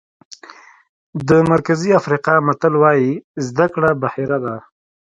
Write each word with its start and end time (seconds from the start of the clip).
د 1.27 1.29
مرکزي 1.51 1.89
افریقا 1.99 2.35
متل 2.47 2.73
وایي 2.81 3.11
زده 3.47 3.65
کړه 3.73 3.89
بحیره 4.03 4.37
ده. 4.45 4.55